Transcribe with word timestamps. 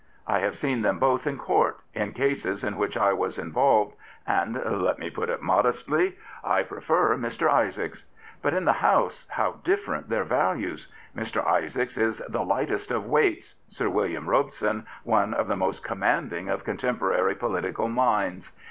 I 0.25 0.39
have 0.39 0.57
seen 0.57 0.81
them 0.81 0.97
both 0.97 1.27
in 1.27 1.37
Court, 1.37 1.77
in 1.93 2.13
cases 2.13 2.63
in 2.63 2.75
which 2.75 2.97
I 2.97 3.13
was 3.13 3.37
involved, 3.37 3.95
and— 4.25 4.55
let 4.81 4.97
me 4.97 5.11
put 5.11 5.29
it 5.29 5.43
modestly— 5.43 6.17
I 6.57 6.63
prefer 6.63 7.15
Mr. 7.15 7.47
Isaacs. 7.47 8.05
But 8.41 8.55
in 8.55 8.65
the 8.65 8.73
House 8.73 9.27
how 9.29 9.59
different 9.63 10.09
their 10.09 10.23
values! 10.23 10.87
Mr. 11.15 11.45
Isaacs 11.45 11.99
is 11.99 12.17
the 12.27 12.43
lightest 12.43 12.89
of 12.89 13.05
weights, 13.05 13.53
Sir 13.67 13.89
William 13.89 14.27
Robson 14.27 14.87
one 15.03 15.35
of 15.35 15.47
the 15.47 15.55
most 15.55 15.83
commanding 15.83 16.49
of 16.49 16.63
contemporary 16.63 17.35
political 17.35 17.87
minds. 17.87 18.51